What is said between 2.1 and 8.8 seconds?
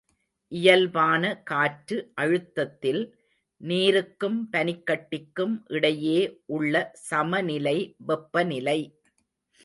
அழுத்தத்தில் நீருக்கும் பனிக்கட்டிக்கும் இடையே உள்ள சமநிலை வெப்பநிலை.